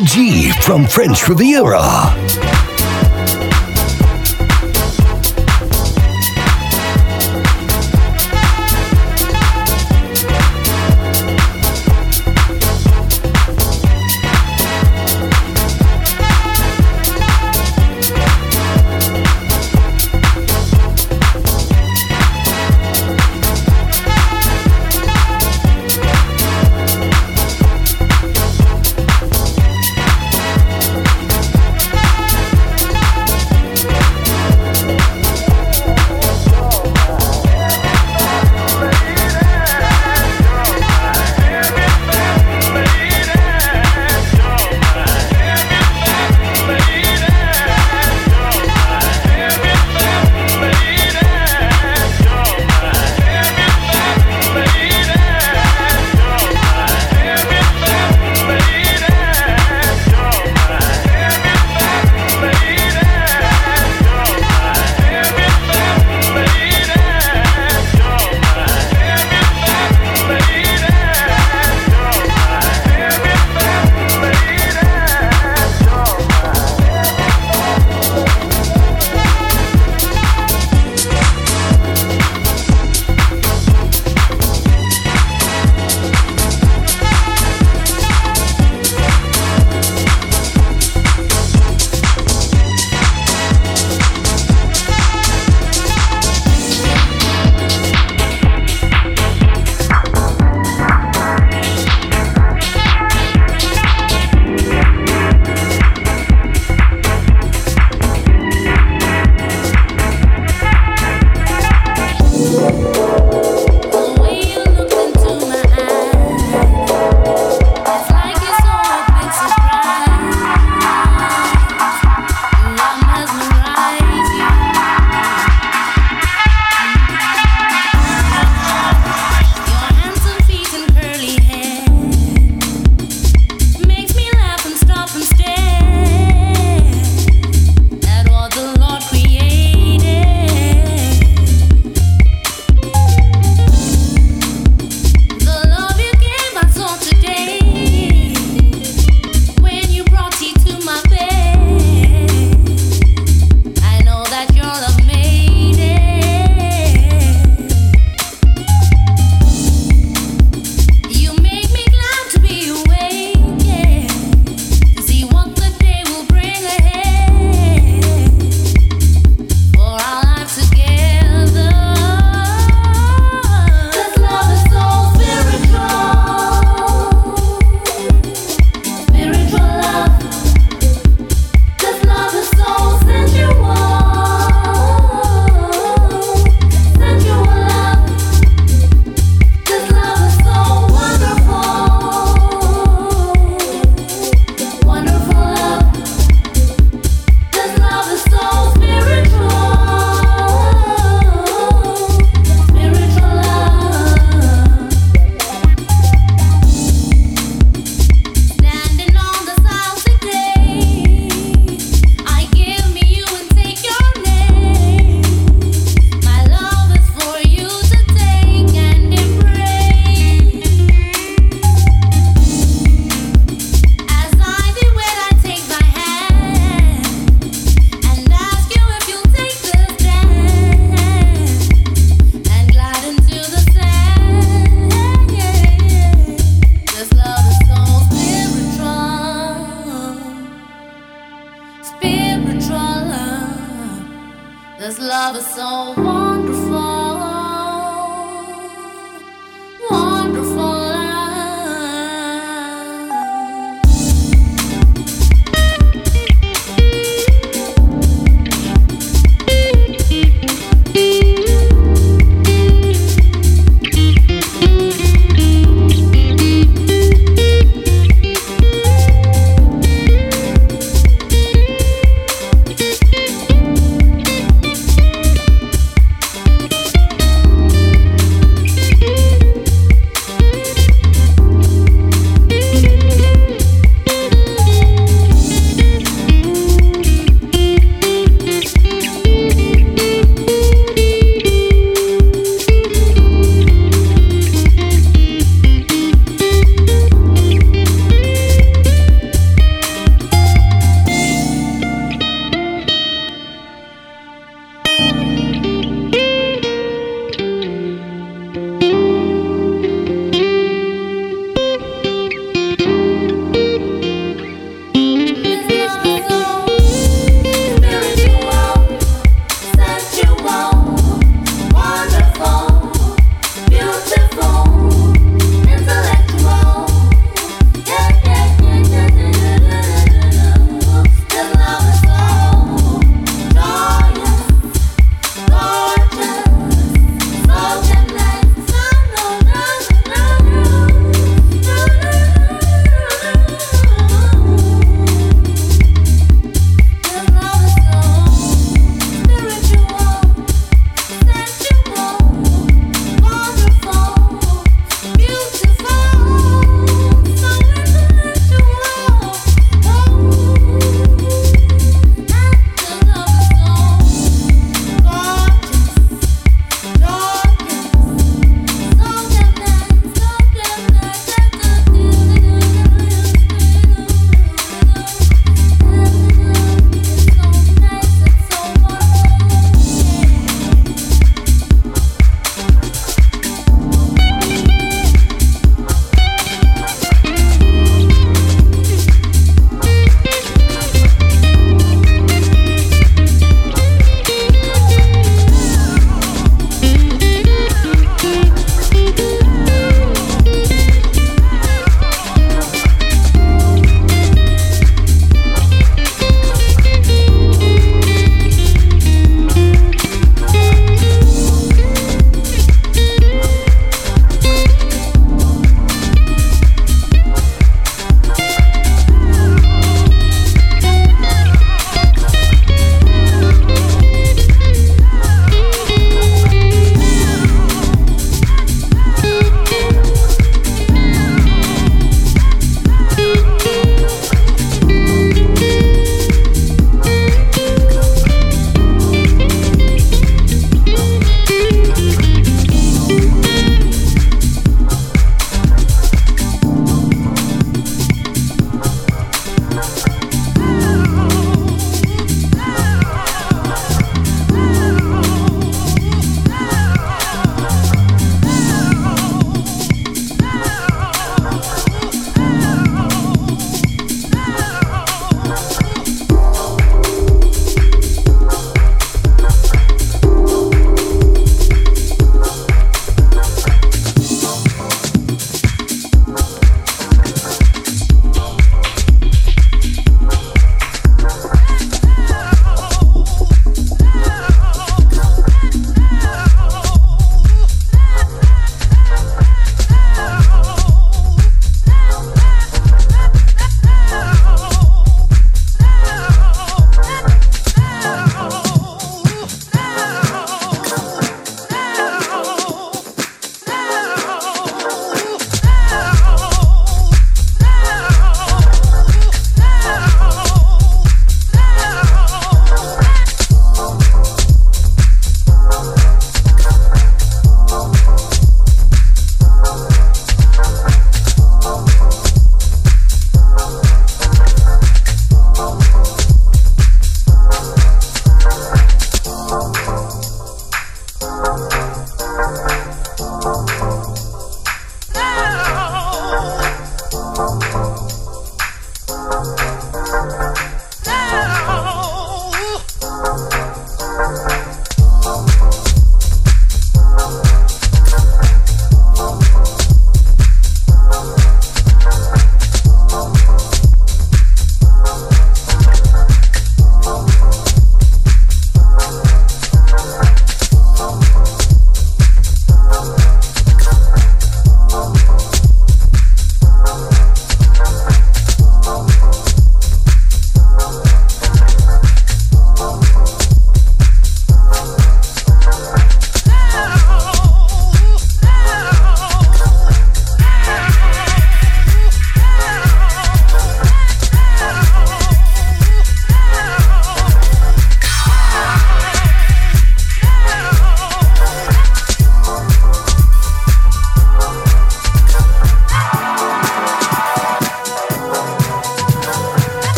[0.00, 2.43] G from French Riviera.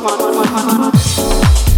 [0.00, 1.69] come on, come on, come on, come on.